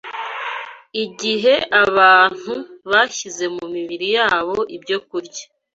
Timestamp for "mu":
3.55-3.65